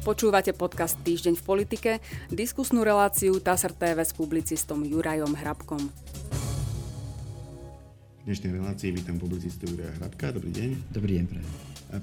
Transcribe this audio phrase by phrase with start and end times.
[0.00, 1.90] Počúvate podcast Týždeň v politike,
[2.32, 5.92] diskusnú reláciu TASR TV s publicistom Jurajom Hrabkom.
[8.16, 10.32] V dnešnej relácii vítam publicistu Juraja Hrabka.
[10.32, 10.68] Dobrý deň.
[10.88, 11.40] Dobrý deň, pre.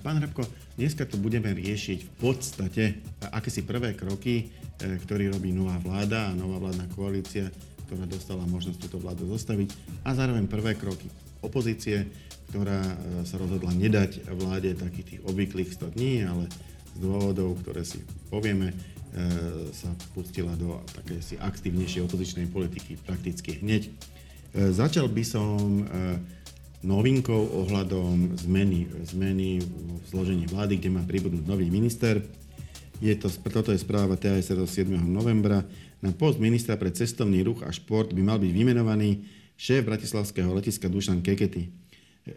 [0.05, 0.45] Pán Hrabko,
[0.77, 3.01] dneska tu budeme riešiť v podstate
[3.33, 7.49] akési prvé kroky, e, ktoré robí nová vláda a nová vládna koalícia,
[7.89, 9.73] ktorá dostala možnosť túto vládu zostaviť
[10.05, 11.09] a zároveň prvé kroky
[11.41, 12.05] opozície,
[12.53, 12.95] ktorá e,
[13.25, 16.45] sa rozhodla nedať vláde takých tých obvyklých 100 dní, ale
[16.97, 18.01] z dôvodov, ktoré si
[18.33, 18.75] povieme, e,
[19.69, 23.85] sa pustila do také si aktívnejšej opozičnej politiky prakticky hneď.
[23.85, 23.91] E,
[24.73, 26.17] začal by som e,
[26.81, 32.25] novinkou ohľadom zmeny, zmeny v zložení vlády, kde má pribudnúť nový minister.
[32.97, 34.89] Je to, toto je správa TASR 7.
[35.05, 35.61] novembra.
[36.01, 39.25] Na post ministra pre cestovný ruch a šport by mal byť vymenovaný
[39.57, 41.86] šéf bratislavského letiska Dušan Kekety.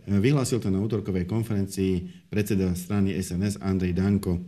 [0.06, 4.38] Vyhlásil to na útorkovej konferencii predseda strany SNS Andrej Danko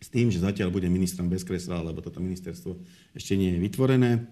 [0.00, 2.72] s tým, že zatiaľ bude ministrom bez kresla, lebo toto ministerstvo
[3.12, 4.24] ešte nie je vytvorené.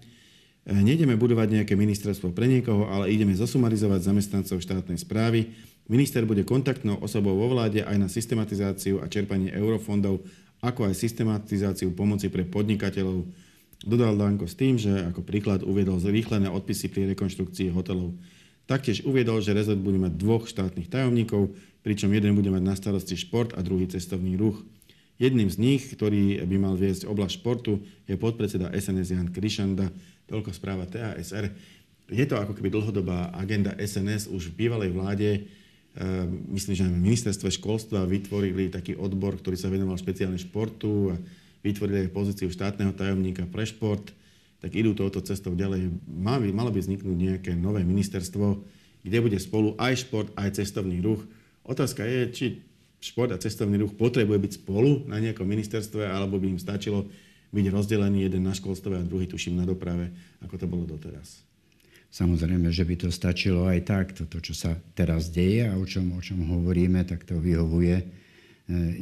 [0.69, 5.53] Nejdeme budovať nejaké ministerstvo pre niekoho, ale ideme zosumarizovať zamestnancov štátnej správy.
[5.89, 10.21] Minister bude kontaktnou osobou vo vláde aj na systematizáciu a čerpanie eurofondov,
[10.61, 13.25] ako aj systematizáciu pomoci pre podnikateľov.
[13.81, 18.13] Dodal Danko s tým, že ako príklad uviedol zrýchlené odpisy pri rekonštrukcii hotelov.
[18.69, 23.17] Taktiež uviedol, že rezort bude mať dvoch štátnych tajomníkov, pričom jeden bude mať na starosti
[23.17, 24.61] šport a druhý cestovný ruch.
[25.17, 29.89] Jedným z nich, ktorý by mal viesť oblasť športu, je podpredseda SNS Jan Krišanda,
[30.29, 31.49] toľko správa TASR.
[32.13, 35.29] Je to ako keby dlhodobá agenda SNS už v bývalej vláde.
[35.33, 35.39] E,
[36.53, 41.17] myslím, že na ministerstve školstva vytvorili taký odbor, ktorý sa venoval špeciálne športu a
[41.65, 44.13] vytvorili aj pozíciu štátneho tajomníka pre šport
[44.59, 45.87] tak idú touto cestou ďalej.
[46.51, 48.59] Malo by vzniknúť nejaké nové ministerstvo,
[49.03, 51.23] kde bude spolu aj šport, aj cestovný ruch.
[51.63, 52.45] Otázka je, či
[52.99, 57.07] šport a cestovný ruch potrebuje byť spolu na nejakom ministerstve, alebo by im stačilo
[57.49, 60.11] byť rozdelený jeden na školstve a druhý, tuším, na doprave,
[60.43, 61.39] ako to bolo doteraz.
[62.09, 64.05] Samozrejme, že by to stačilo aj tak.
[64.17, 68.05] Toto, čo sa teraz deje a o čom, o čom hovoríme, tak to vyhovuje e,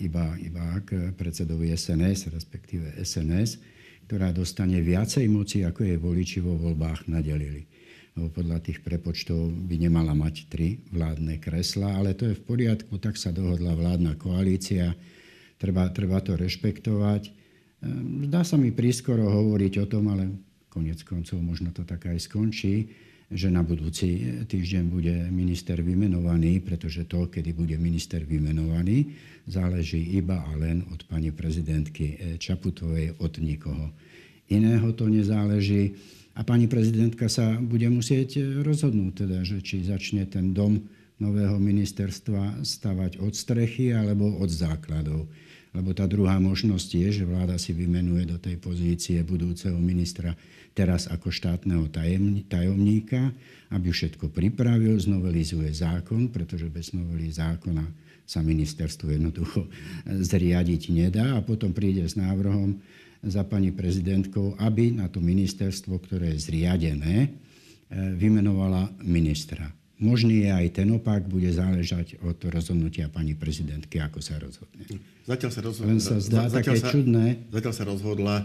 [0.04, 3.77] iba, iba k predsedovi SNS, respektíve SNS
[4.08, 7.68] ktorá dostane viacej moci, ako jej voliči vo voľbách nadelili.
[8.16, 12.98] Lebo podľa tých prepočtov by nemala mať tri vládne kresla, ale to je v poriadku,
[13.04, 14.96] tak sa dohodla vládna koalícia,
[15.60, 17.30] treba, treba to rešpektovať.
[17.84, 20.32] Ehm, zdá sa mi prískoro hovoriť o tom, ale
[20.72, 22.88] konec koncov možno to tak aj skončí,
[23.28, 29.12] že na budúci týždeň bude minister vymenovaný, pretože to, kedy bude minister vymenovaný,
[29.44, 33.92] záleží iba a len od pani prezidentky Čaputovej, od nikoho
[34.48, 36.00] iného to nezáleží.
[36.38, 40.80] A pani prezidentka sa bude musieť rozhodnúť, teda, že či začne ten dom
[41.18, 45.26] nového ministerstva stavať od strechy alebo od základov.
[45.74, 50.38] Lebo tá druhá možnosť je, že vláda si vymenuje do tej pozície budúceho ministra
[50.78, 51.90] teraz ako štátneho
[52.46, 53.34] tajomníka,
[53.74, 57.82] aby všetko pripravil, znovelizuje zákon, pretože bez novely zákona
[58.28, 59.66] sa ministerstvo jednoducho
[60.06, 62.78] zriadiť nedá a potom príde s návrhom
[63.26, 67.30] za pani prezidentkou, aby na to ministerstvo, ktoré je zriadené, e,
[68.14, 69.74] vymenovala ministra.
[69.98, 74.86] Možný je aj ten opak, bude záležať od rozhodnutia pani prezidentky, ako sa rozhodne.
[75.26, 77.50] Zatiaľ sa rozhodla, Len sa zdá také sa, čudné.
[77.50, 78.36] Zatiaľ sa rozhodla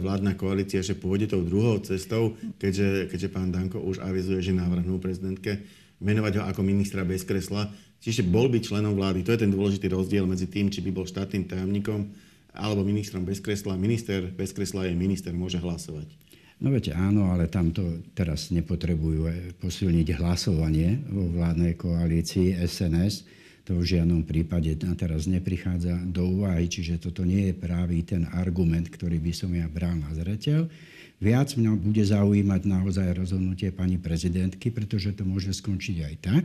[0.00, 5.00] vládna koalícia, že pôjde tou druhou cestou, keďže, keďže pán Danko už avizuje, že navrhnú
[5.00, 5.64] prezidentke
[6.04, 7.72] menovať ho ako ministra bez kresla.
[8.04, 9.24] Čiže bol by členom vlády.
[9.24, 12.12] To je ten dôležitý rozdiel medzi tým, či by bol štátnym tajomníkom
[12.52, 13.80] alebo ministrom bez kresla.
[13.80, 16.12] Minister bez kresla je minister, môže hlasovať.
[16.60, 19.26] No viete, áno, ale tam to teraz nepotrebujú
[19.58, 23.26] posilniť hlasovanie vo vládnej koalícii SNS
[23.64, 28.84] to v žiadnom prípade teraz neprichádza do úvahy, čiže toto nie je právý ten argument,
[28.92, 30.68] ktorý by som ja bral na zreteľ.
[31.24, 36.44] Viac mňa bude zaujímať naozaj rozhodnutie pani prezidentky, pretože to môže skončiť aj tak,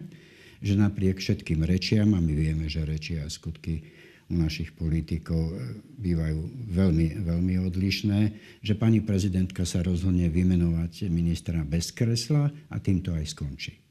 [0.63, 3.84] že napriek všetkým rečiam, a my vieme, že reči a skutky
[4.29, 5.53] u našich politikov e,
[5.99, 8.20] bývajú veľmi, veľmi odlišné,
[8.61, 13.89] že pani prezidentka sa rozhodne vymenovať ministra bez kresla a týmto aj skončí.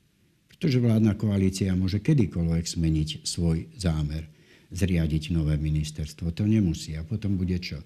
[0.59, 4.27] Pretože vládna koalícia môže kedykoľvek zmeniť svoj zámer,
[4.75, 6.35] zriadiť nové ministerstvo.
[6.35, 6.99] To nemusí.
[6.99, 7.79] A potom bude čo?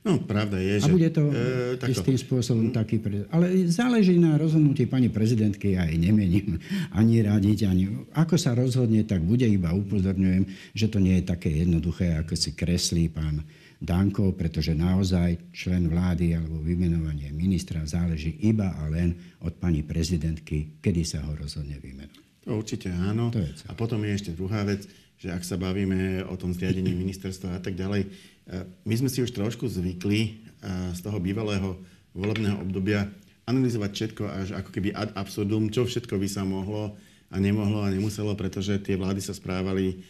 [0.00, 0.88] No, pravda je, že...
[0.88, 3.04] A bude to e, istým spôsobom taký...
[3.04, 3.28] Pre...
[3.28, 6.56] Ale záleží na rozhodnutí pani prezidentky, ja jej nemením
[6.96, 7.84] ani radiť, ani...
[8.16, 12.56] Ako sa rozhodne, tak bude, iba upozorňujem, že to nie je také jednoduché, ako si
[12.56, 13.44] kreslí pán
[13.78, 20.82] Danko, pretože naozaj člen vlády alebo vymenovanie ministra záleží iba a len od pani prezidentky,
[20.82, 22.26] kedy sa ho rozhodne vymenovať.
[22.42, 23.30] To určite áno.
[23.30, 24.82] To a potom je ešte druhá vec.
[25.18, 28.10] že ak sa bavíme o tom zriadení ministerstva a tak ďalej,
[28.86, 30.42] my sme si už trošku zvykli
[30.94, 31.76] z toho bývalého
[32.16, 33.06] volebného obdobia
[33.44, 36.96] analyzovať všetko až ako keby ad absurdum, čo všetko by sa mohlo
[37.28, 40.00] a nemohlo a nemuselo, pretože tie vlády sa správali,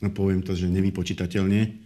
[0.00, 1.83] no poviem to, že nevypočítateľne.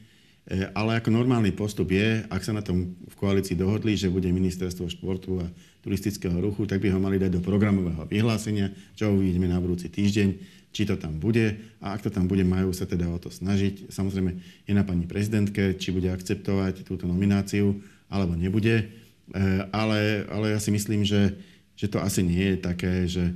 [0.48, 4.32] E, ale ako normálny postup je, ak sa na tom v koalícii dohodli, že bude
[4.32, 5.46] ministerstvo športu a
[5.84, 10.58] turistického ruchu, tak by ho mali dať do programového vyhlásenia, čo uvidíme na budúci týždeň
[10.72, 13.88] či to tam bude a ak to tam bude, majú sa teda o to snažiť.
[13.88, 14.30] Samozrejme
[14.68, 17.80] je na pani prezidentke, či bude akceptovať túto nomináciu
[18.12, 18.84] alebo nebude, e,
[19.72, 21.36] ale, ale ja si myslím, že,
[21.74, 23.32] že to asi nie je také, že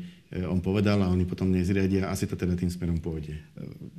[0.48, 3.36] on povedal a oni potom nezriadia, asi to teda tým smerom pôjde.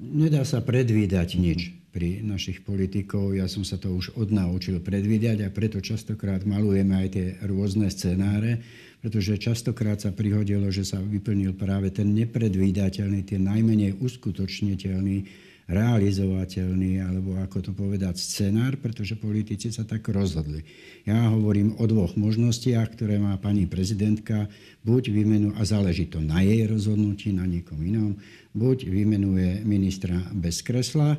[0.02, 3.38] Nedá sa predvídať nič pri našich politikov.
[3.38, 8.66] Ja som sa to už odnaučil predvídať a preto častokrát malujeme aj tie rôzne scenáre
[9.04, 15.28] pretože častokrát sa prihodilo, že sa vyplnil práve ten nepredvídateľný, ten najmenej uskutočniteľný,
[15.68, 20.64] realizovateľný, alebo ako to povedať, scenár, pretože politici sa tak rozhodli.
[21.08, 24.52] Ja hovorím o dvoch možnostiach, ktoré má pani prezidentka.
[24.84, 28.20] Buď vymenú, a záleží to na jej rozhodnutí, na niekom inom,
[28.52, 31.16] buď vymenuje ministra bez kresla,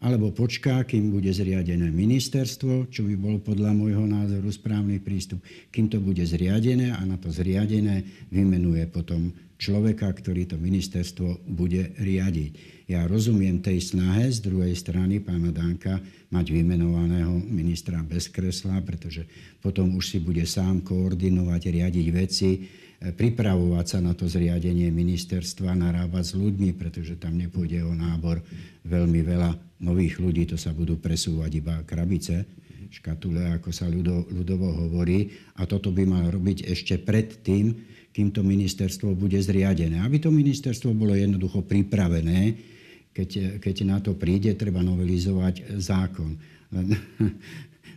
[0.00, 5.92] alebo počká, kým bude zriadené ministerstvo, čo by bol podľa môjho názoru správny prístup, kým
[5.92, 9.28] to bude zriadené a na to zriadené vymenuje potom
[9.60, 12.79] človeka, ktorý to ministerstvo bude riadiť.
[12.90, 16.02] Ja rozumiem tej snahe z druhej strany pána Danka
[16.34, 19.30] mať vymenovaného ministra bez kresla, pretože
[19.62, 22.66] potom už si bude sám koordinovať, riadiť veci,
[22.98, 28.42] pripravovať sa na to zriadenie ministerstva, narábať s ľuďmi, pretože tam nepôjde o nábor
[28.82, 29.54] veľmi veľa
[29.86, 32.42] nových ľudí, to sa budú presúvať iba krabice,
[32.90, 35.30] škatule, ako sa ľudo, ľudovo hovorí.
[35.62, 37.70] A toto by mal robiť ešte pred tým,
[38.10, 40.02] kým to ministerstvo bude zriadené.
[40.02, 42.69] Aby to ministerstvo bolo jednoducho pripravené,
[43.10, 46.38] keď, keď na to príde, treba novelizovať zákon.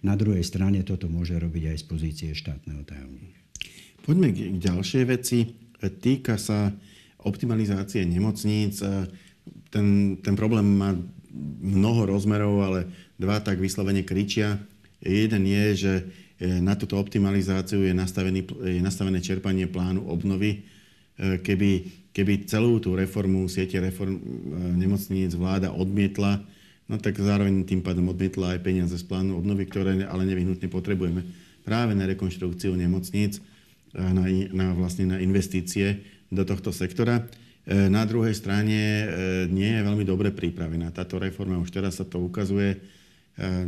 [0.03, 3.39] Na druhej strane toto môže robiť aj z pozície štátneho tajomníka.
[4.03, 5.47] Poďme k ďalšej veci.
[5.79, 6.75] Týka sa
[7.23, 8.83] optimalizácie nemocníc.
[9.71, 10.91] Ten, ten problém má
[11.63, 12.79] mnoho rozmerov, ale
[13.15, 14.59] dva tak vyslovene kričia.
[14.99, 15.93] Jeden je, že
[16.43, 20.67] na túto optimalizáciu je, nastavený, je nastavené čerpanie plánu obnovy.
[21.15, 21.71] Keby,
[22.13, 24.21] keby celú tú reformu siete reform
[24.77, 26.45] nemocníc vláda odmietla,
[26.85, 31.25] no tak zároveň tým pádom odmietla aj peniaze z plánu obnovy, ktoré ale nevyhnutne potrebujeme
[31.65, 33.41] práve na rekonštrukciu nemocníc
[33.93, 36.01] na, na, vlastne na investície
[36.33, 37.23] do tohto sektora.
[37.63, 39.05] E, na druhej strane e,
[39.47, 40.89] nie je veľmi dobre pripravená.
[40.89, 42.75] Táto reforma už teraz sa to ukazuje.
[42.75, 42.77] E,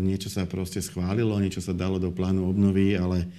[0.01, 3.29] niečo sa proste schválilo, niečo sa dalo do plánu obnovy, ale,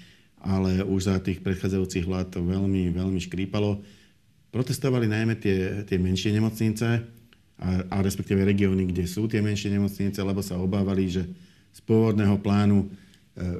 [0.40, 3.82] ale už za tých predchádzajúcich vlád to veľmi, veľmi škrípalo.
[4.56, 7.04] Protestovali najmä tie, tie menšie nemocnice
[7.60, 11.28] a, a respektíve regióny, kde sú tie menšie nemocnice, lebo sa obávali, že
[11.76, 12.88] z pôvodného plánu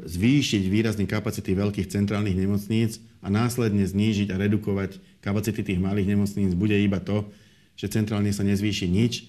[0.09, 6.57] zvýšiť výrazne kapacity veľkých centrálnych nemocníc a následne znížiť a redukovať kapacity tých malých nemocníc
[6.57, 7.29] bude iba to,
[7.77, 9.25] že centrálne sa nezvýši nič, e,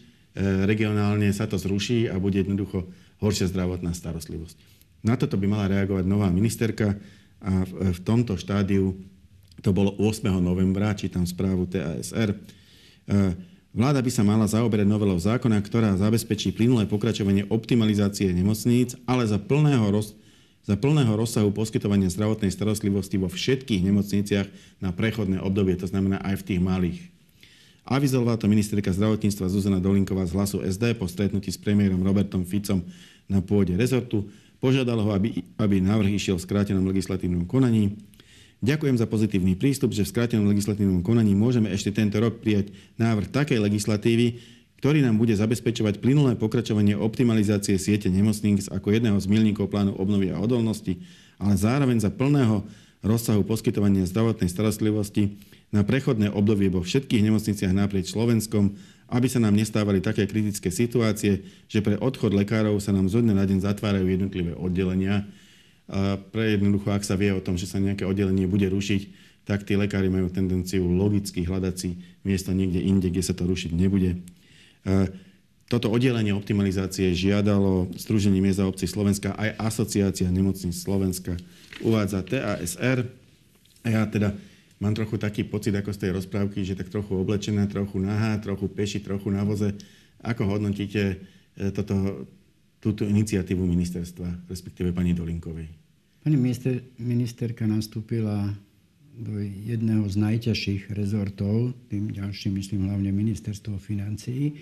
[0.63, 2.88] regionálne sa to zruší a bude jednoducho
[3.20, 4.56] horšia zdravotná starostlivosť.
[5.04, 6.96] Na toto by mala reagovať nová ministerka
[7.44, 8.96] a v tomto štádiu
[9.62, 10.27] to bolo 8.
[10.38, 12.33] novembra, čítam správu TASR.
[12.33, 12.38] E,
[13.74, 19.41] vláda by sa mala zaoberať novelou zákona, ktorá zabezpečí plynulé pokračovanie optimalizácie nemocníc, ale za
[19.41, 20.17] plného roz
[20.67, 24.48] za plného rozsahu poskytovania zdravotnej starostlivosti vo všetkých nemocniciach
[24.84, 27.00] na prechodné obdobie, to znamená aj v tých malých.
[27.88, 32.84] Avizovala to ministerka zdravotníctva Zuzana Dolinková z hlasu SD po stretnutí s premiérom Robertom Ficom
[33.32, 34.27] na pôde rezortu.
[34.60, 37.96] Požiadala ho, aby, aby návrh išiel v skrátenom legislatívnom konaní.
[38.58, 43.30] Ďakujem za pozitívny prístup, že v skrátenom legislatívnom konaní môžeme ešte tento rok prijať návrh
[43.30, 44.42] takej legislatívy,
[44.82, 50.34] ktorý nám bude zabezpečovať plynulé pokračovanie optimalizácie siete nemocníc ako jedného z milníkov plánu obnovy
[50.34, 51.02] a odolnosti,
[51.38, 52.66] ale zároveň za plného
[53.06, 55.38] rozsahu poskytovania zdravotnej starostlivosti
[55.70, 58.74] na prechodné obdobie vo všetkých nemocniciach naprieč Slovenskom,
[59.14, 63.34] aby sa nám nestávali také kritické situácie, že pre odchod lekárov sa nám zo dňa
[63.38, 65.30] na deň zatvárajú jednotlivé oddelenia.
[65.88, 69.01] Pre jednoducho, ak sa vie o tom, že sa nejaké oddelenie bude rušiť,
[69.48, 73.72] tak tí lekári majú tendenciu logicky hľadať si miesto niekde inde, kde sa to rušiť
[73.72, 74.20] nebude.
[75.67, 81.36] Toto oddelenie optimalizácie žiadalo Združenie miest a obcí Slovenska aj Asociácia nemocníc Slovenska.
[81.84, 83.03] Uvádza TASR.
[83.84, 84.32] A ja teda
[84.79, 88.72] mám trochu taký pocit ako z tej rozprávky, že tak trochu oblečená, trochu nahá, trochu
[88.72, 89.75] peši, trochu na voze.
[90.24, 91.20] Ako hodnotíte
[91.60, 92.27] e, toto,
[92.88, 95.67] túto iniciatívu ministerstva, respektíve pani Dolinkovej?
[96.24, 98.56] Pani minister, ministerka nastúpila
[99.17, 104.56] do jedného z najťažších rezortov, tým ďalším myslím hlavne ministerstvo financií,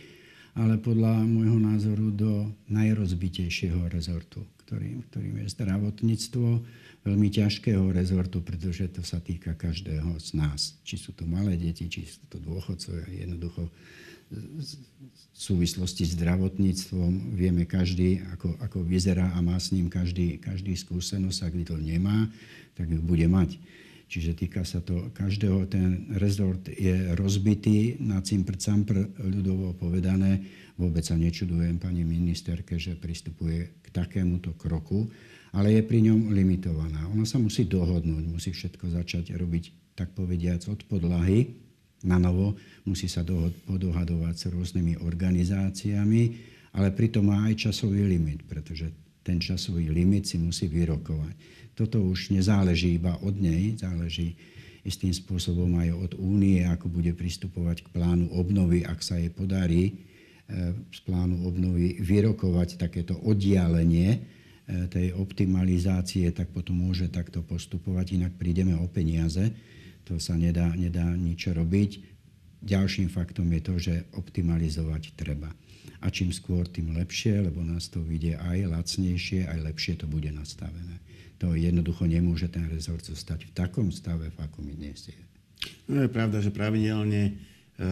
[0.58, 6.48] ale podľa môjho názoru do najrozbitejšieho rezortu, ktorým, ktorým je zdravotníctvo,
[7.06, 10.80] veľmi ťažkého rezortu, pretože to sa týka každého z nás.
[10.82, 13.70] Či sú to malé deti, či sú to dôchodcovia, jednoducho
[14.32, 20.74] v súvislosti s zdravotníctvom vieme každý, ako, ako vyzerá a má s ním každý, každý
[20.74, 22.26] skúsenosť, ak to nemá,
[22.74, 23.62] tak ju bude mať.
[24.06, 30.46] Čiže týka sa to každého, ten rezort je rozbitý na cimpr campr ľudovo povedané.
[30.78, 35.10] Vôbec sa nečudujem pani ministerke, že pristupuje k takémuto kroku,
[35.58, 37.10] ale je pri ňom limitovaná.
[37.18, 41.65] Ona sa musí dohodnúť, musí všetko začať robiť, tak povediac, od podlahy
[42.04, 43.24] na novo, musí sa
[43.66, 46.24] podohadovať s rôznymi organizáciami,
[46.76, 48.92] ale pritom má aj časový limit, pretože
[49.26, 51.34] ten časový limit si musí vyrokovať.
[51.74, 54.38] Toto už nezáleží iba od nej, záleží
[54.86, 59.84] istým spôsobom aj od únie, ako bude pristupovať k plánu obnovy, ak sa jej podarí
[59.90, 59.94] e,
[60.94, 64.20] z plánu obnovy vyrokovať takéto oddialenie e,
[64.94, 69.50] tej optimalizácie, tak potom môže takto postupovať, inak prídeme o peniaze.
[70.06, 72.16] To sa nedá, nedá nič robiť.
[72.66, 75.54] Ďalším faktom je to, že optimalizovať treba.
[76.02, 80.30] A čím skôr, tým lepšie, lebo nás to vyjde aj lacnejšie, aj lepšie to bude
[80.30, 81.06] nastavené
[81.38, 85.20] to jednoducho nemôže ten rezort zostať v takom stave, v akom dnes je.
[85.86, 87.36] No je pravda, že pravidelne,
[87.76, 87.92] e,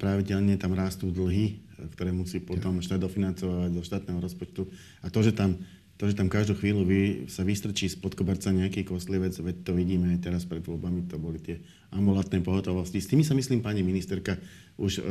[0.00, 1.60] pravidelne tam rastú dlhy,
[1.96, 4.62] ktoré musí potom štát dofinancovať zo štátneho rozpočtu.
[5.04, 5.60] A to, že tam,
[6.00, 10.08] to, že tam každú chvíľu vy, sa vystrčí spod koberca nejaký koslivec, veď to vidíme
[10.16, 11.60] aj teraz pred voľbami, to boli tie
[11.92, 13.04] ambulantné pohotovosti.
[13.04, 14.40] S tými sa myslím pani ministerka
[14.80, 15.02] už e,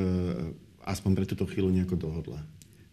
[0.90, 2.42] aspoň pre túto chvíľu nejako dohodla.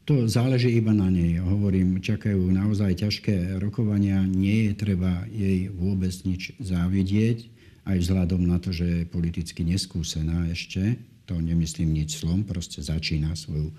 [0.05, 1.41] To záleží iba na nej.
[1.41, 4.23] Hovorím, čakajú naozaj ťažké rokovania.
[4.29, 7.49] Nie je treba jej vôbec nič závidieť,
[7.89, 11.01] aj vzhľadom na to, že je politicky neskúsená ešte.
[11.33, 13.73] To nemyslím nič slom, proste začína svoju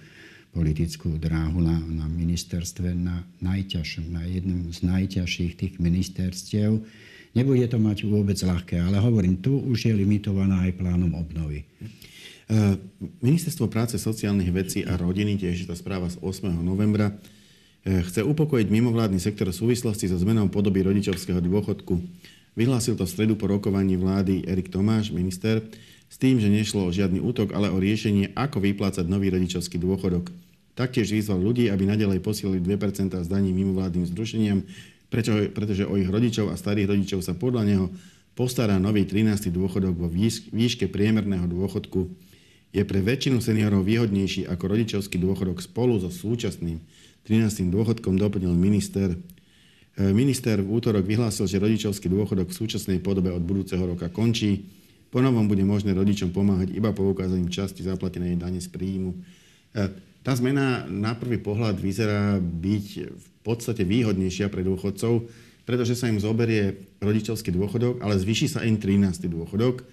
[0.58, 6.82] politickú dráhu na, na ministerstve, na, najťažšom, na jednom z najťažších tých ministerstiev.
[7.38, 11.70] Nebude to mať vôbec ľahké, ale hovorím, tu už je limitovaná aj plánom obnovy.
[12.50, 12.80] Eh,
[13.22, 16.66] Ministerstvo práce, sociálnych vecí a rodiny, tiež tá správa z 8.
[16.66, 17.14] novembra,
[17.86, 22.02] eh, chce upokojiť mimovládny sektor v súvislosti so zmenou podoby rodičovského dôchodku.
[22.58, 25.62] Vyhlásil to v stredu po rokovaní vlády Erik Tomáš, minister,
[26.08, 30.47] s tým, že nešlo o žiadny útok, ale o riešenie, ako vyplácať nový rodičovský dôchodok.
[30.77, 34.62] Taktiež vyzval ľudí, aby nadalej posielali 2% z daní mimovládnym združeniam,
[35.10, 37.86] prečo, pretože o ich rodičov a starých rodičov sa podľa neho
[38.38, 39.50] postará nový 13.
[39.50, 40.05] dôchodok vo
[40.53, 42.13] výške priemerného dôchodku
[42.77, 46.77] je pre väčšinu seniorov výhodnejší ako rodičovský dôchodok spolu so súčasným
[47.25, 47.74] 13.
[47.74, 49.17] dôchodkom, doplnil minister.
[49.98, 54.69] E, minister v útorok vyhlásil, že rodičovský dôchodok v súčasnej podobe od budúceho roka končí.
[55.10, 59.15] Ponovom bude možné rodičom pomáhať iba po ukázaním časti zaplatenej dane z príjmu.
[60.27, 65.24] E, tá zmena na prvý pohľad vyzerá byť v podstate výhodnejšia pre dôchodcov,
[65.63, 69.24] pretože sa im zoberie rodičovský dôchodok, ale zvyší sa im 13.
[69.31, 69.88] dôchodok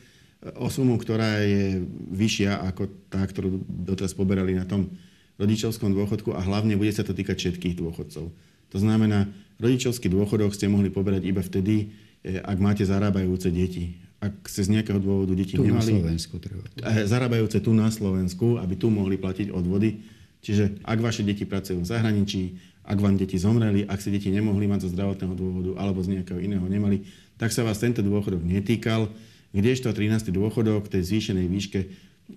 [0.59, 4.91] o sumu, ktorá je vyššia ako tá, ktorú doteraz poberali na tom
[5.39, 8.29] rodičovskom dôchodku a hlavne bude sa to týkať všetkých dôchodcov.
[8.75, 9.31] To znamená,
[9.63, 11.95] rodičovský dôchodok ste mohli poberať iba vtedy,
[12.27, 14.03] e, ak máte zarábajúce deti.
[14.19, 15.79] Ak ste z nejakého dôvodu deti tu nemali...
[15.79, 16.67] na Slovensku treba.
[16.83, 20.14] E, zarábajúce tu na Slovensku, aby tu mohli platiť odvody.
[20.45, 22.43] Čiže ak vaše deti pracujú v zahraničí,
[22.85, 26.37] ak vám deti zomreli, ak si deti nemohli mať zo zdravotného dôvodu alebo z nejakého
[26.37, 27.09] iného nemali,
[27.41, 29.09] tak sa vás tento dôchodok netýkal
[29.57, 30.29] kdežto 13.
[30.29, 31.81] dôchodok v tej zvýšenej výške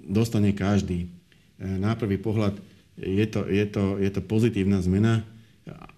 [0.08, 1.06] dostane každý.
[1.06, 1.08] E,
[1.60, 2.56] na prvý pohľad
[2.96, 5.28] je to, je to, je to pozitívna zmena,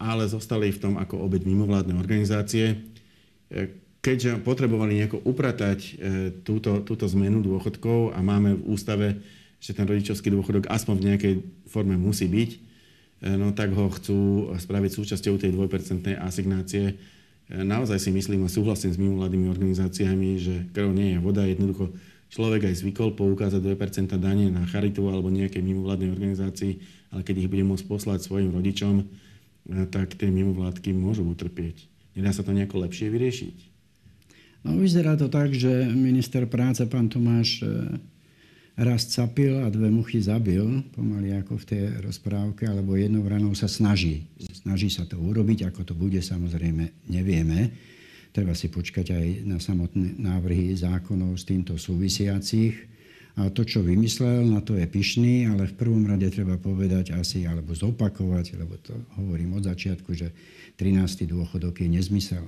[0.01, 2.73] ale zostali v tom ako obeď mimovládne organizácie.
[2.73, 3.69] E,
[4.01, 5.91] keďže potrebovali nejako upratať e,
[6.41, 9.07] túto, túto zmenu dôchodkov a máme v ústave,
[9.59, 11.33] že ten rodičovský dôchodok aspoň v nejakej
[11.67, 12.51] forme musí byť,
[13.35, 16.95] no tak ho chcú spraviť súčasťou tej dvojpercentnej asignácie
[17.49, 21.49] naozaj si myslím a súhlasím s mimovládnymi organizáciami, že krv nie je voda.
[21.49, 21.89] Jednoducho
[22.29, 26.77] človek aj zvykol poukázať 2% dane na charitu alebo nejakej mimovládnej organizácii,
[27.09, 31.89] ale keď ich bude môcť poslať svojim rodičom, eh, tak tie mimovládky môžu utrpieť.
[32.13, 33.57] Nedá sa to nejako lepšie vyriešiť?
[34.59, 37.97] No, vyzerá to tak, že minister práce, pán Tomáš, eh,
[38.79, 40.63] raz capil a dve muchy zabil,
[40.95, 44.23] pomaly ako v tej rozprávke, alebo jednou ranou sa snaží.
[44.55, 47.75] Snaží sa to urobiť, ako to bude, samozrejme nevieme.
[48.31, 52.87] Treba si počkať aj na samotné návrhy zákonov s týmto súvisiacich.
[53.39, 57.47] A to, čo vymyslel, na to je pyšný, ale v prvom rade treba povedať asi,
[57.47, 60.31] alebo zopakovať, lebo to hovorím od začiatku, že
[60.75, 61.27] 13.
[61.27, 62.47] dôchodok je nezmysel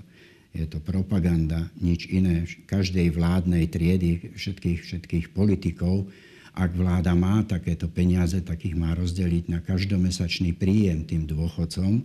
[0.52, 2.44] je to propaganda, nič iné.
[2.68, 6.12] Každej vládnej triedy, všetkých, všetkých politikov
[6.52, 12.04] ak vláda má takéto peniaze, tak ich má rozdeliť na každomesačný príjem tým dôchodcom,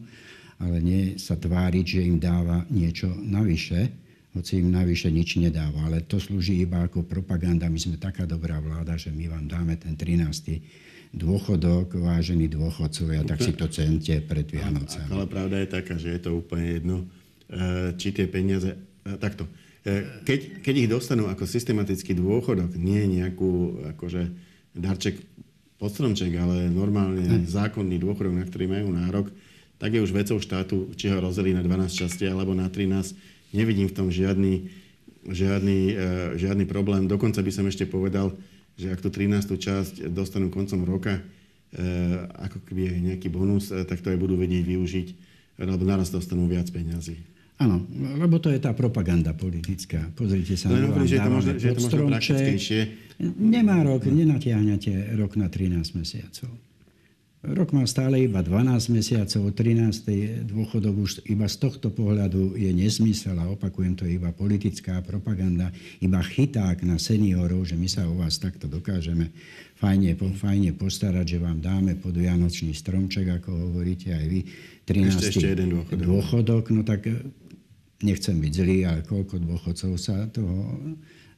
[0.62, 3.90] ale nie sa tváriť, že im dáva niečo navyše,
[4.38, 5.90] hoci im navyše nič nedáva.
[5.90, 7.66] Ale to slúži iba ako propaganda.
[7.66, 11.10] My sme taká dobrá vláda, že my vám dáme ten 13.
[11.10, 15.10] dôchodok, vážení dôchodcovia, tak si to cente pred Vianocami.
[15.10, 16.96] Ale pravda je taká, že je to úplne jedno,
[17.94, 18.74] či tie peniaze...
[19.06, 19.46] E, takto.
[19.86, 24.22] E, keď, keď ich dostanú ako systematický dôchodok, nie nejakú akože
[24.74, 25.22] darček
[25.78, 29.26] podstromček, ale normálne zákonný dôchodok, na ktorý majú nárok,
[29.76, 33.52] tak je už vecou štátu, či ho rozdelí na 12 časti alebo na 13.
[33.52, 34.72] Nevidím v tom žiadny,
[35.28, 35.78] žiadny,
[36.40, 37.04] žiadny problém.
[37.04, 38.32] Dokonca by som ešte povedal,
[38.80, 39.52] že ak tú 13.
[39.52, 41.20] časť dostanú koncom roka,
[42.40, 45.08] ako keby je nejaký bonus, tak to aj budú vedieť využiť,
[45.60, 47.35] lebo naraz dostanú viac peňazí.
[47.56, 47.88] Áno,
[48.20, 50.12] lebo to je tá propaganda politická.
[50.12, 52.80] Pozrite sa, no, hovorí, že, to možno, že je to možno praktickejšie.
[53.40, 56.52] Nemá rok, nenatiahnete rok na 13 mesiacov.
[57.46, 60.50] Rok má stále iba 12 mesiacov, 13.
[60.50, 65.70] dôchodok už iba z tohto pohľadu je nesmysel a opakujem to iba politická propaganda,
[66.02, 69.30] iba chyták na seniorov, že my sa o vás takto dokážeme
[69.78, 74.40] fajne, fajne postarať, že vám dáme pod Vianočný stromček, ako hovoríte aj vy,
[74.82, 75.14] 13.
[75.14, 76.02] Ešte, ešte jeden dôchodok.
[76.02, 76.64] dôchodok.
[76.74, 77.06] No tak
[78.04, 80.76] nechcem byť zlý, ale koľko dôchodcov sa toho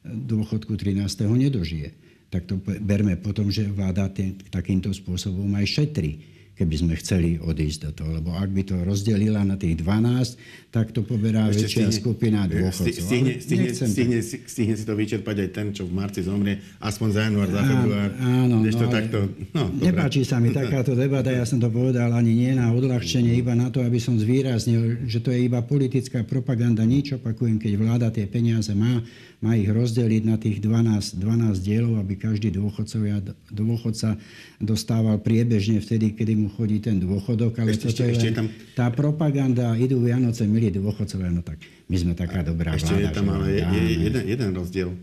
[0.03, 1.03] dôchodku 13.
[1.27, 7.39] nedožije tak to berme potom, že vláda tým, takýmto spôsobom aj šetrí keby sme chceli
[7.39, 8.09] odísť do toho.
[8.19, 12.39] Lebo ak by to rozdelila na tých 12, tak to poberá Ešte väčšia stihne, skupina
[12.51, 12.99] dôchodcov.
[12.99, 17.21] Stihne, stihne, stihne, stihne si to vyčerpať aj ten, čo v marci zomrie, aspoň za
[17.31, 18.09] január, za február.
[18.19, 19.17] Áno, no, to takto,
[19.55, 23.55] no, nepáči sa mi takáto debata, ja som to povedal ani nie na odľahčenie, iba
[23.55, 26.83] na to, aby som zvýraznil, že to je iba politická propaganda.
[26.83, 28.99] Nič opakujem, keď vláda tie peniaze má,
[29.39, 34.19] má ich rozdeliť na tých 12, 12 dielov, aby každý dôchodca
[34.59, 37.63] dostával priebežne vtedy, kedy mu chodí ten dôchodok.
[37.63, 38.51] Ale ešte, ešte, ešte tam...
[38.75, 43.15] tá propaganda, idú Vianoce, milí dôchodcovia, no tak my sme taká dobrá ešte vláda.
[43.15, 44.97] Je tam ale je, je jeden, jeden rozdiel, e,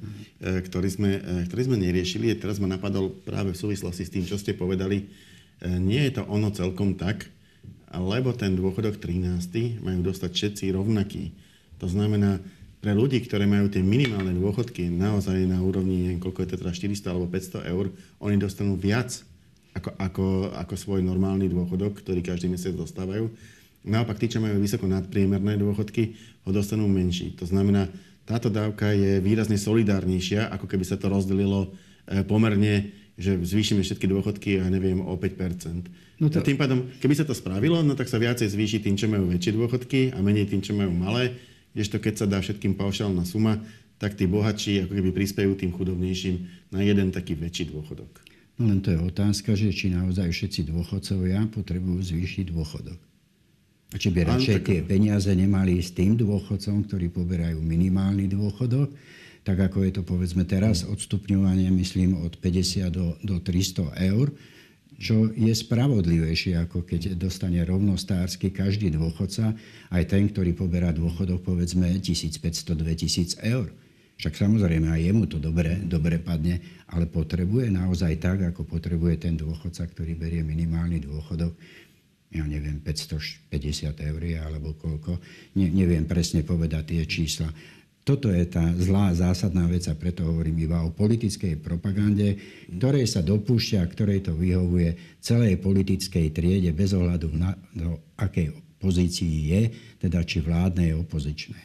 [0.61, 2.37] ktorý sme, e, ktorý sme neriešili.
[2.37, 5.01] Teraz ma napadol práve v súvislosti s tým, čo ste povedali.
[5.01, 5.05] E,
[5.81, 7.25] nie je to ono celkom tak,
[7.88, 9.81] lebo ten dôchodok 13.
[9.81, 11.33] majú dostať všetci rovnaký.
[11.81, 12.40] To znamená,
[12.87, 16.70] pre ľudí, ktoré majú tie minimálne dôchodky naozaj na úrovni, neviem, koľko je to teda
[16.70, 17.90] 400 alebo 500 eur,
[18.22, 19.11] oni dostanú viac
[19.75, 23.27] ako, ako, ako svoj normálny dôchodok, ktorý každý mesiac dostávajú.
[23.83, 26.14] Naopak, tí, čo majú vysoko nadpriemerné dôchodky,
[26.46, 27.35] ho dostanú menší.
[27.42, 27.90] To znamená,
[28.22, 31.75] táto dávka je výrazne solidárnejšia, ako keby sa to rozdelilo
[32.07, 36.22] e, pomerne, že zvýšime všetky dôchodky, ja neviem, o 5%.
[36.22, 36.38] No to...
[36.38, 39.59] Tým pádom, keby sa to spravilo, no tak sa viacej zvýši tým, čo majú väčšie
[39.59, 41.35] dôchodky a menej tým, čo majú malé
[41.76, 43.60] kdežto keď sa dá všetkým paušálna suma,
[44.00, 46.36] tak tí bohatší ako keby prispejú tým chudobnejším
[46.72, 48.24] na jeden taký väčší dôchodok.
[48.56, 52.96] No len to je otázka, že či naozaj všetci dôchodcovia potrebujú zvýšiť dôchodok.
[53.92, 58.90] A či by radšej tie peniaze nemali s tým dôchodcom, ktorí poberajú minimálny dôchodok,
[59.44, 64.32] tak ako je to povedzme teraz odstupňovanie, myslím, od 50 do, do 300 eur,
[64.96, 69.52] čo je spravodlivejšie, ako keď dostane rovnostársky každý dôchodca,
[69.92, 73.68] aj ten, ktorý poberá dôchodok povedzme 1500-2000 eur.
[74.16, 79.37] Však samozrejme aj jemu to dobre, dobre padne, ale potrebuje naozaj tak, ako potrebuje ten
[79.37, 81.52] dôchodca, ktorý berie minimálny dôchodok,
[82.32, 83.52] ja neviem, 550
[83.92, 85.20] eur alebo koľko,
[85.61, 87.52] ne, neviem presne povedať tie čísla.
[88.07, 92.38] Toto je tá zlá zásadná vec a preto hovorím iba o politickej propagande,
[92.71, 99.51] ktorej sa dopúšťa, ktorej to vyhovuje celej politickej triede bez ohľadu na do akej pozícii
[99.51, 99.62] je,
[99.99, 101.59] teda či vládne je opozičné.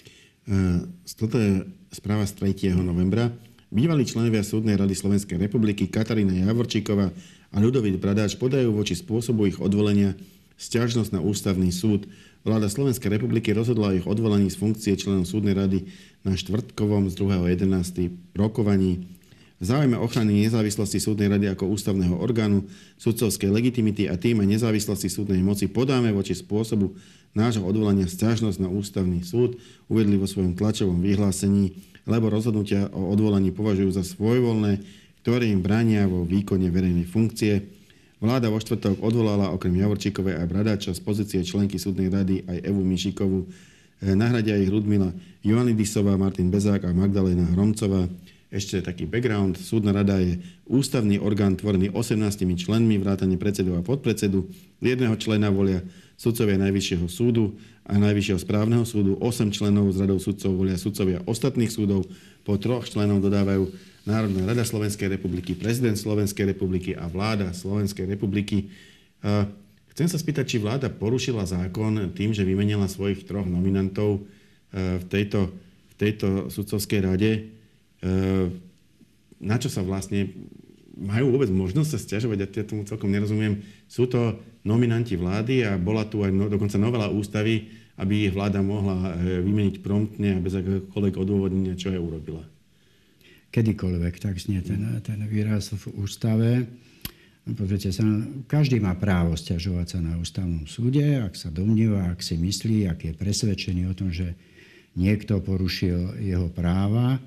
[0.49, 1.61] Uh, toto je
[1.93, 2.73] správa z 3.
[2.73, 3.29] novembra.
[3.69, 7.13] Bývalí členovia Súdnej rady Slovenskej republiky Katarína Javorčíková
[7.53, 10.17] a Ľudovít Bradáč podajú voči spôsobu ich odvolenia
[10.57, 12.09] stiažnosť na ústavný súd.
[12.41, 15.85] Vláda Slovenskej republiky rozhodla o ich odvolaní z funkcie členov súdnej rady
[16.25, 18.33] na štvrtkovom z 2.11.
[18.33, 19.05] rokovaní.
[19.61, 22.65] V záujme ochrany nezávislosti súdnej rady ako ústavného orgánu,
[22.97, 26.97] sudcovskej legitimity a tým aj nezávislosti súdnej moci podáme voči spôsobu
[27.37, 31.77] nášho odvolania stiažnosť na ústavný súd, uvedli vo svojom tlačovom vyhlásení,
[32.09, 34.81] lebo rozhodnutia o odvolaní považujú za svojvoľné,
[35.21, 37.80] ktoré im bránia vo výkone verejnej funkcie.
[38.21, 42.85] Vláda vo štvrtok odvolala okrem Javorčíkovej aj Bradáča z pozície členky súdnej rady aj Evu
[42.85, 43.49] Mišikovú.
[43.97, 45.09] Eh, nahradia ich Ludmila
[45.41, 48.05] Joannidisová, Martin Bezák a Magdalena Hromcová.
[48.53, 49.57] Ešte taký background.
[49.57, 50.37] Súdna rada je
[50.69, 54.45] ústavný orgán tvorený 18 členmi, vrátane predsedu a podpredsedu.
[54.85, 55.81] Jedného člena volia
[56.13, 57.57] sudcovia Najvyššieho súdu
[57.89, 59.17] a Najvyššieho správneho súdu.
[59.17, 62.05] 8 členov z radou sudcov volia sudcovia ostatných súdov.
[62.45, 68.73] Po troch členov dodávajú Národná rada Slovenskej republiky, prezident Slovenskej republiky a vláda Slovenskej republiky.
[69.93, 74.25] Chcem sa spýtať, či vláda porušila zákon tým, že vymenila svojich troch nominantov
[74.73, 77.31] v tejto, v tejto sudcovskej rade.
[79.37, 80.33] Na čo sa vlastne
[80.97, 82.37] majú vôbec možnosť sa stiažovať?
[82.57, 83.61] Ja tomu celkom nerozumiem.
[83.85, 88.61] Sú to nominanti vlády a bola tu aj no, dokonca novela ústavy, aby ich vláda
[88.61, 92.43] mohla e, vymeniť promptne a bez akéhokoľvek odôvodnenia, čo aj urobila.
[93.51, 96.65] Kedykoľvek, tak znie ten, ten výraz v ústave.
[97.41, 98.05] Pozrite sa,
[98.47, 102.99] každý má právo stiažovať sa na ústavnom súde, ak sa domníva, ak si myslí, ak
[103.11, 104.37] je presvedčený o tom, že
[104.95, 107.19] niekto porušil jeho práva.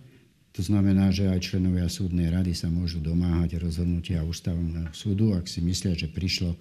[0.54, 5.58] To znamená, že aj členovia súdnej rady sa môžu domáhať rozhodnutia ústavného súdu, ak si
[5.66, 6.54] myslia, že prišlo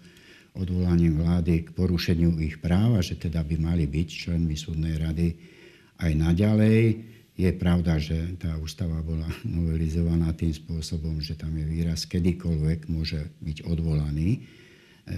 [0.57, 5.27] odvolaním vlády k porušeniu ich práv a že teda by mali byť členmi súdnej rady
[6.01, 7.12] aj naďalej.
[7.33, 13.25] Je pravda, že tá ústava bola novelizovaná tým spôsobom, že tam je výraz kedykoľvek môže
[13.41, 14.45] byť odvolaný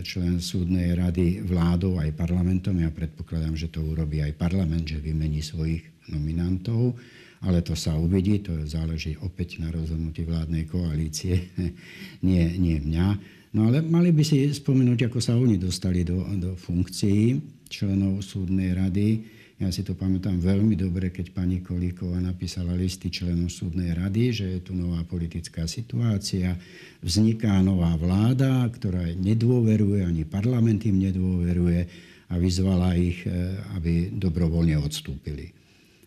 [0.02, 2.74] člen súdnej rady vládou aj parlamentom.
[2.82, 6.98] Ja predpokladám, že to urobí aj parlament, že vymení svojich nominantov,
[7.46, 11.54] ale to sa uvidí, to záleží opäť na rozhodnutí vládnej koalície,
[12.28, 13.08] nie, nie mňa.
[13.56, 18.74] No ale mali by si spomenúť, ako sa oni dostali do, do funkcií členov súdnej
[18.74, 19.35] rady.
[19.56, 24.46] Ja si to pamätám veľmi dobre, keď pani Kolíková napísala listy členom súdnej rady, že
[24.52, 26.60] je tu nová politická situácia,
[27.00, 31.88] vzniká nová vláda, ktorá nedôveruje, ani parlament im nedôveruje
[32.28, 33.32] a vyzvala ich, e,
[33.80, 35.56] aby dobrovoľne odstúpili.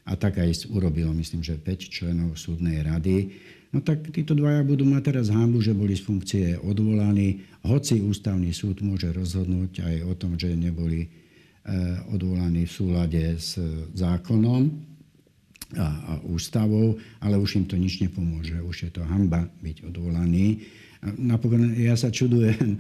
[0.05, 3.33] A tak aj urobilo, myslím, že 5 členov súdnej rady
[3.73, 8.53] no tak títo dvaja budú mať teraz hámbu, že boli z funkcie odvolaní, hoci ústavný
[8.57, 11.09] súd môže rozhodnúť aj o tom, že neboli
[12.09, 13.61] odvolaní v súlade s
[13.93, 14.71] zákonom
[15.77, 18.57] a, a ústavou, ale už im to nič nepomôže.
[18.65, 20.65] Už je to hamba byť odvolaný.
[20.99, 22.79] Napokon ja sa čudujem e,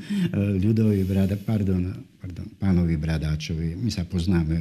[0.58, 3.78] ľudovi brada, pardon, pardon, pánovi Bradáčovi.
[3.78, 4.58] My sa poznáme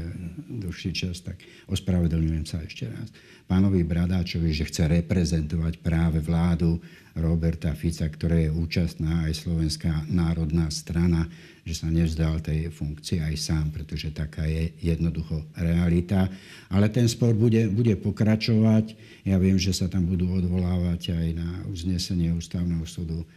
[0.62, 3.10] dlhší čas, tak ospravedlňujem sa ešte raz
[3.48, 6.78] pánovi Bradáčovi, že chce reprezentovať práve vládu
[7.18, 11.26] Roberta Fica, ktorá je účastná aj Slovenská národná strana,
[11.68, 16.32] že sa nevzdal tej funkcie aj sám, pretože taká je jednoducho realita.
[16.72, 18.96] Ale ten spor bude, bude pokračovať.
[19.28, 23.28] Ja viem, že sa tam budú odvolávať aj na uznesenie ústavného súdu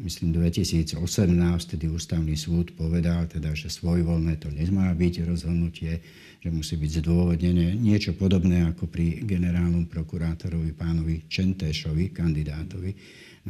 [0.00, 0.96] myslím 2018,
[1.68, 6.00] tedy ústavný súd povedal, teda, že svojvoľné to nemá byť rozhodnutie
[6.46, 12.94] že musí byť zdôvodnené niečo podobné ako pri generálnom prokurátorovi pánovi Čentéšovi, kandidátovi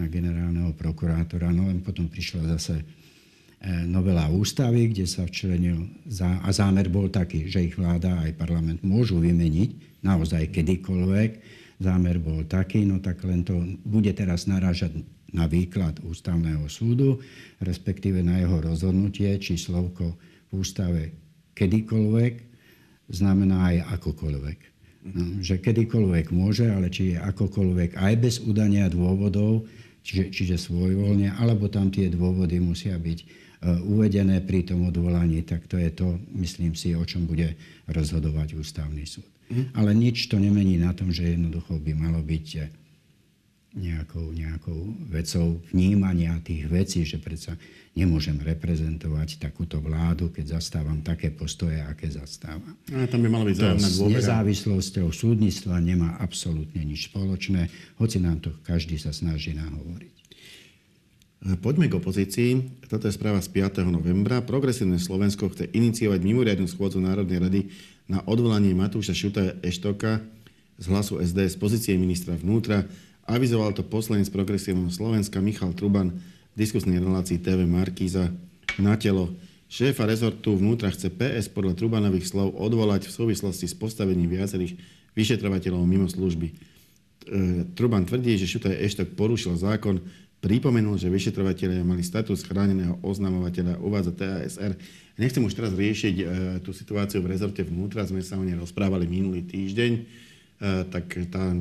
[0.00, 1.52] na generálneho prokurátora.
[1.52, 2.80] No len potom prišla zase
[3.64, 5.88] novela ústavy, kde sa včlenil
[6.20, 11.30] a zámer bol taký, že ich vláda aj parlament môžu vymeniť naozaj kedykoľvek.
[11.80, 14.96] Zámer bol taký, no tak len to bude teraz narážať
[15.34, 17.20] na výklad ústavného súdu,
[17.60, 20.16] respektíve na jeho rozhodnutie, či slovko
[20.48, 21.12] v ústave
[21.52, 22.34] kedykoľvek
[23.10, 24.58] znamená aj akokoľvek.
[25.06, 29.66] No, že kedykoľvek môže, ale či je akokoľvek aj bez udania dôvodov,
[30.02, 35.80] čiže, čiže svojvoľne, alebo tam tie dôvody musia byť uvedené pri tom odvolaní, tak to
[35.80, 37.56] je to, myslím si, o čom bude
[37.88, 39.26] rozhodovať ústavný súd.
[39.46, 39.64] Mm.
[39.78, 42.46] Ale nič to nemení na tom, že jednoducho by malo byť
[43.76, 44.78] nejakou, nejakou
[45.12, 47.60] vecou vnímania tých vecí, že predsa
[47.92, 52.76] nemôžem reprezentovať takúto vládu, keď zastávam také postoje, aké zastávam.
[52.92, 54.20] A tam by malo byť zájomná dôvera.
[54.20, 57.68] S nezávislosťou súdnictva nemá absolútne nič spoločné,
[58.00, 60.16] hoci nám to každý sa snaží nahovoriť.
[61.46, 62.50] Poďme k opozícii.
[62.90, 63.86] Toto je správa z 5.
[63.86, 64.42] novembra.
[64.42, 67.60] Progresívne Slovensko chce iniciovať mimoriadnu schôdzu Národnej rady
[68.10, 70.26] na odvolanie Matúša Šuta Eštoka
[70.74, 72.90] z hlasu SD z pozície ministra vnútra
[73.26, 78.30] Avizoval to poslanec progresívneho Slovenska Michal Truban v diskusnej relácii TV Markíza
[78.78, 79.30] na telo.
[79.70, 84.78] Šéfa rezortu vnútra chce PS podľa Trubanových slov odvolať v súvislosti s postavením viacerých
[85.18, 86.46] vyšetrovateľov mimo služby.
[86.50, 86.54] E,
[87.74, 89.98] Truban tvrdí, že Šutaj Eštok porušil zákon,
[90.40, 94.76] pripomenul, že vyšetrovateľia mali status chráneného oznamovateľa, uvádza TASR.
[95.16, 96.24] Nechcem už teraz riešiť e,
[96.60, 100.02] tú situáciu v rezorte vnútra, sme sa o nej rozprávali minulý týždeň, e,
[100.92, 101.56] tak tá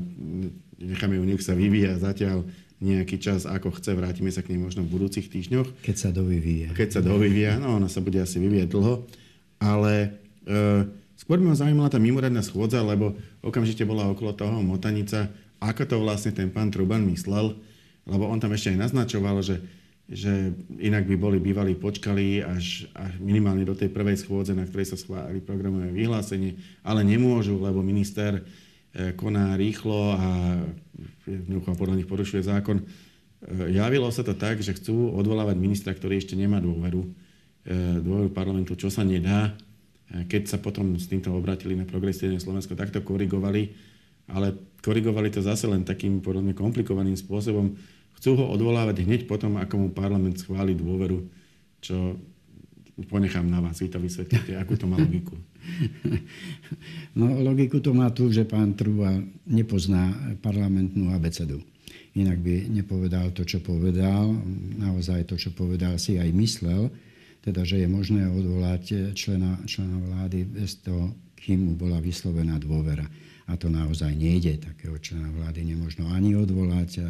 [0.75, 2.43] necháme ju, nech sa vyvíja zatiaľ
[2.83, 5.79] nejaký čas, ako chce, vrátime sa k nej možno v budúcich týždňoch.
[5.79, 6.75] Keď sa dovyvíja.
[6.75, 9.07] Keď sa dovyvíja, no ona sa bude asi vyvíjať dlho,
[9.63, 10.83] ale e,
[11.15, 15.31] skôr by ma zaujímala tá mimoriadná schôdza, lebo okamžite bola okolo toho motanica,
[15.63, 17.55] ako to vlastne ten pán Truban myslel,
[18.05, 19.61] lebo on tam ešte aj naznačoval, že,
[20.05, 24.93] že inak by boli bývali počkali až, až minimálne do tej prvej schôdze, na ktorej
[24.93, 28.45] sa schválili programové vyhlásenie, ale nemôžu, lebo minister
[28.95, 30.55] E, koná rýchlo a
[31.75, 32.79] podľa nich porušuje zákon.
[33.67, 37.03] Javilo sa to tak, že chcú odvolávať ministra, ktorý ešte nemá dôveru,
[38.01, 39.53] dôveru parlamentu, čo sa nedá.
[40.09, 43.69] Keď sa potom s týmto obratili na progresívne Slovensko, tak to korigovali,
[44.31, 47.75] ale korigovali to zase len takým podobne komplikovaným spôsobom.
[48.19, 51.23] Chcú ho odvolávať hneď potom, ako mu parlament schváli dôveru,
[51.83, 52.17] čo
[53.03, 55.35] ponechám na vás, vy to vysvetlíte, akú to má logiku.
[57.15, 61.63] No logiku to má tu, že pán Truba nepozná parlamentnú abecedu.
[62.15, 64.35] Inak by nepovedal to, čo povedal.
[64.77, 66.91] Naozaj to, čo povedal, si aj myslel.
[67.43, 73.07] Teda, že je možné odvolať člena, člena vlády bez toho, kým mu bola vyslovená dôvera.
[73.47, 74.59] A to naozaj nejde.
[74.59, 77.03] Takého člena vlády nemožno ani odvolať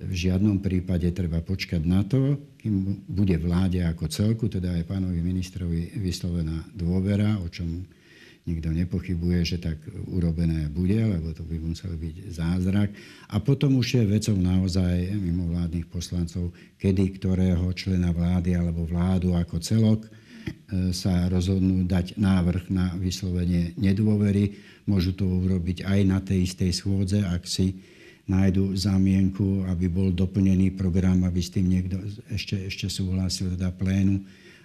[0.00, 5.22] v žiadnom prípade treba počkať na to, kým bude vláde ako celku, teda aj pánovi
[5.22, 7.86] ministrovi vyslovená dôvera, o čom
[8.44, 9.80] nikto nepochybuje, že tak
[10.10, 12.92] urobené bude, lebo to by musel byť zázrak.
[13.32, 19.56] A potom už je vecou naozaj mimovládnych poslancov, kedy ktorého člena vlády alebo vládu ako
[19.64, 20.08] celok e,
[20.92, 24.60] sa rozhodnú dať návrh na vyslovenie nedôvery.
[24.84, 27.80] Môžu to urobiť aj na tej istej schôdze, ak si
[28.24, 32.00] nájdu zámienku, aby bol doplnený program, aby s tým niekto
[32.32, 34.24] ešte, ešte súhlasil, teda plénu,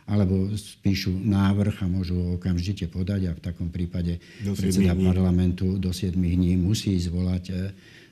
[0.09, 5.05] alebo spíšu návrh a môžu ho okamžite podať a v takom prípade predseda dní.
[5.05, 7.61] parlamentu do 7 dní musí zvolať, e,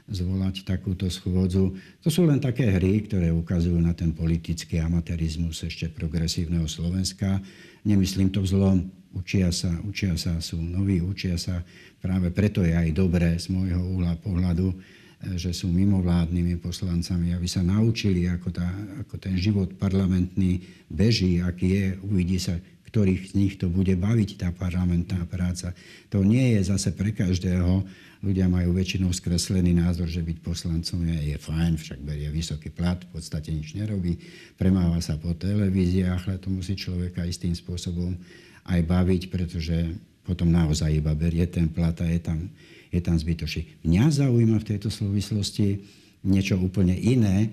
[0.06, 1.74] zvolať takúto schôdzu.
[2.06, 7.42] To sú len také hry, ktoré ukazujú na ten politický amatérizmus ešte progresívneho Slovenska.
[7.82, 8.94] Nemyslím to vzlom.
[9.18, 11.66] Učia sa, učia sa, sú noví, učia sa.
[11.98, 14.70] Práve preto je aj dobré z môjho uhla pohľadu,
[15.18, 18.70] že sú mimovládnymi poslancami, aby sa naučili, ako, tá,
[19.02, 20.62] ako ten život parlamentný
[20.94, 22.54] beží, aký je, uvidí sa,
[22.88, 25.74] ktorých z nich to bude baviť, tá parlamentná práca.
[26.14, 27.84] To nie je zase pre každého.
[28.24, 32.98] Ľudia majú väčšinou skreslený názor, že byť poslancom je, je fajn, však berie vysoký plat,
[32.98, 34.18] v podstate nič nerobí,
[34.58, 38.18] premáva sa po televíziách, ale to musí človeka istým spôsobom
[38.66, 39.94] aj baviť, pretože
[40.26, 42.50] potom naozaj iba berie ten plat a je tam
[42.92, 43.84] je tam zbytočný.
[43.84, 45.82] Mňa zaujíma v tejto súvislosti
[46.26, 47.50] niečo úplne iné, e,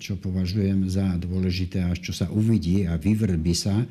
[0.00, 3.86] čo považujem za dôležité, až čo sa uvidí a vyvrbí sa, e,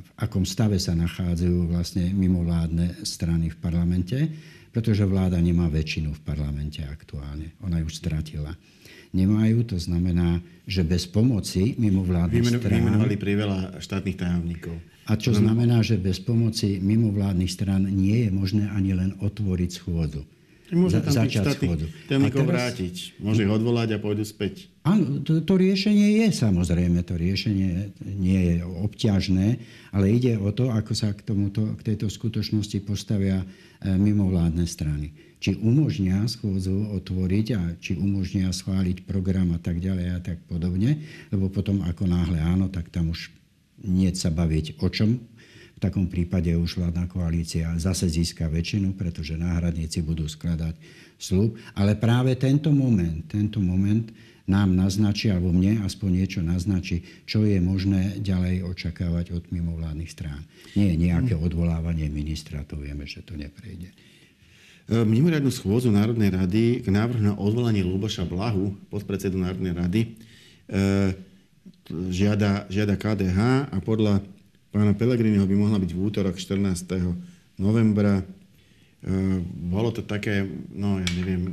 [0.00, 4.18] v akom stave sa nachádzajú vlastne mimovládne strany v parlamente,
[4.72, 7.52] pretože vláda nemá väčšinu v parlamente aktuálne.
[7.60, 8.56] Ona ju stratila.
[9.12, 12.80] Nemajú, to znamená, že bez pomoci mimovládnych Vymenu, strán...
[12.80, 14.72] Vymenovali priveľa štátnych tajomníkov.
[15.10, 20.22] A čo znamená, že bez pomoci mimovládnych stran nie je možné ani len otvoriť schôdzu.
[20.72, 21.86] Môže tam začať schôdzu.
[22.08, 22.72] Temníkov teraz...
[22.72, 22.94] vrátiť.
[23.20, 24.72] Môže ich odvolať a pôjdu späť.
[24.88, 27.04] Áno, to, to riešenie je samozrejme.
[27.04, 29.60] To riešenie nie je obťažné,
[29.92, 33.46] ale ide o to, ako sa k, tomuto, k tejto skutočnosti postavia e,
[33.92, 35.12] mimovládne strany.
[35.44, 41.04] Či umožnia schôdzu otvoriť a či umožnia schváliť program a tak ďalej a tak podobne.
[41.28, 43.41] Lebo potom ako náhle áno, tak tam už
[43.80, 45.16] nie sa baviť o čom.
[45.76, 50.78] V takom prípade už vládna koalícia zase získa väčšinu, pretože náhradníci budú skladať
[51.18, 51.58] slub.
[51.74, 54.06] Ale práve tento moment, tento moment
[54.46, 60.42] nám naznačí, alebo mne aspoň niečo naznačí, čo je možné ďalej očakávať od mimovládnych strán.
[60.74, 63.90] Nie je nejaké odvolávanie ministra, to vieme, že to neprejde.
[63.90, 70.10] E, mimoriadnu schôzu Národnej rady k návrhu na odvolanie Luboša Blahu, podpredsedu Národnej rady, e,
[71.90, 74.22] žiada, žiada KDH a podľa
[74.70, 76.86] pána Pelegriniho by mohla byť v útorok 14.
[77.58, 78.22] novembra.
[78.22, 78.24] E,
[79.68, 81.42] bolo to také, no ja neviem,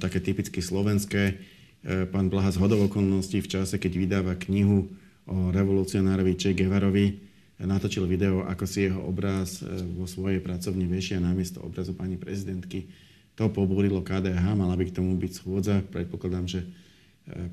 [0.00, 1.22] také typicky slovenské.
[1.30, 4.88] E, pán Blaha z hodov v čase, keď vydáva knihu
[5.28, 9.60] o revolucionárovi Che Guevarovi, natočil video, ako si jeho obraz
[9.92, 12.88] vo svojej pracovni viešia namiesto obrazu pani prezidentky.
[13.36, 15.84] To pobúrilo KDH, mala by k tomu byť schôdza.
[15.92, 16.64] Predpokladám, že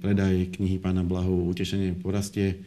[0.01, 2.61] predaj knihy pána Blahu Utešenie porastie,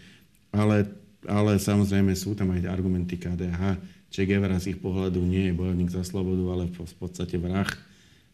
[0.51, 0.87] ale,
[1.27, 3.79] ale samozrejme sú tam aj argumenty KDH.
[4.11, 7.69] Che Guevara z ich pohľadu nie je bojovník za slobodu, ale v podstate vrah,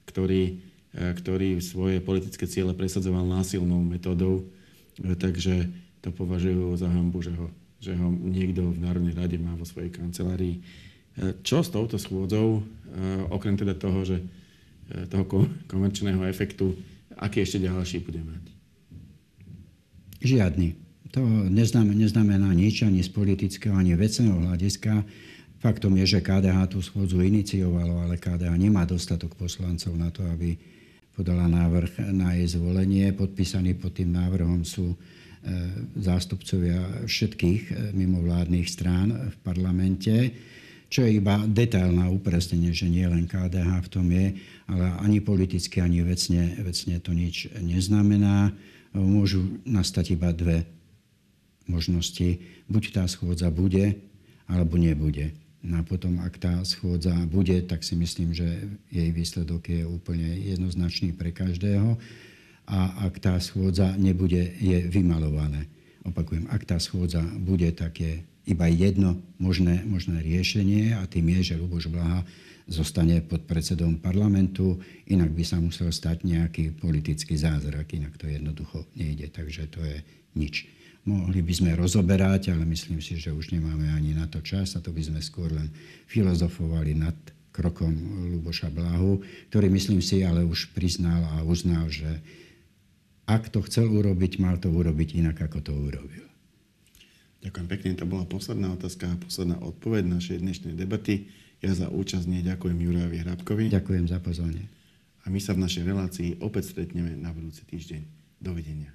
[0.09, 0.57] ktorý,
[0.97, 4.49] e, ktorý svoje politické ciele presadzoval násilnou metódou,
[4.97, 5.69] e, takže
[6.01, 9.93] to považujú za hambu, že ho, že ho niekto v Národnej rade má vo svojej
[9.93, 10.65] kancelárii.
[11.21, 12.65] E, čo s touto schôdzou,
[13.29, 14.25] okrem teda toho, že
[15.13, 15.27] toho
[15.69, 16.73] komerčného efektu,
[17.19, 18.56] aký ešte ďalší bude mať?
[20.21, 20.77] Žiadny.
[21.15, 25.05] To neznamená, neznamená nič ani z politického, ani vecného hľadiska.
[25.61, 30.61] Faktom je, že KDH tú schôdzu iniciovalo, ale KDH nemá dostatok poslancov na to, aby
[31.17, 33.17] podala návrh na jej zvolenie.
[33.17, 34.97] Podpísaní pod tým návrhom sú e,
[35.97, 40.37] zástupcovia všetkých e, mimovládnych strán v parlamente.
[40.87, 44.39] čo je iba detailná upresnenie, že nie len KDH v tom je,
[44.71, 48.55] ale ani politicky, ani vecne, vecne to nič neznamená.
[49.03, 50.65] Môžu nastať iba dve
[51.69, 52.41] možnosti.
[52.71, 53.99] Buď tá schôdza bude,
[54.47, 55.35] alebo nebude.
[55.67, 58.47] No a potom, ak tá schôdza bude, tak si myslím, že
[58.87, 61.99] jej výsledok je úplne jednoznačný pre každého.
[62.67, 65.67] A ak tá schôdza nebude, je vymalované.
[66.07, 67.99] Opakujem, ak tá schôdza bude, tak
[68.47, 72.23] iba jedno možné, možné riešenie a tým je, že Luboš Blaha
[72.71, 78.87] zostane pod predsedom parlamentu, inak by sa musel stať nejaký politický zázrak, inak to jednoducho
[78.99, 79.99] nejde, takže to je
[80.39, 80.67] nič.
[81.07, 84.83] Mohli by sme rozoberať, ale myslím si, že už nemáme ani na to čas a
[84.83, 85.71] to by sme skôr len
[86.11, 87.15] filozofovali nad
[87.55, 87.95] krokom
[88.35, 92.19] Luboša Blahu, ktorý myslím si ale už priznal a uznal, že
[93.27, 96.25] ak to chcel urobiť, mal to urobiť inak, ako to urobil.
[97.43, 101.31] Ďakujem pekne, to bola posledná otázka a posledná odpoveď našej dnešnej debaty.
[101.63, 103.65] Ja za účasť ďakujem Jurajovi Hrabkovi.
[103.71, 104.67] Ďakujem za pozornie.
[105.27, 108.03] A my sa v našej relácii opäť stretneme na budúci týždeň.
[108.39, 108.95] Dovidenia.